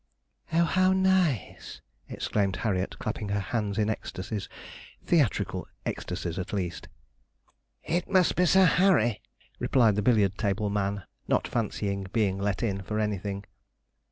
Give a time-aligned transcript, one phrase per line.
[0.51, 4.49] 'Oh, how nice!' exclaimed Harriet, clapping her hands in ecstasies
[5.03, 6.87] theatrical ecstasies at least.
[7.83, 9.21] 'It must be Sir Harry,'
[9.59, 13.45] replied the billiard table man, not fancying being 'let in' for anything.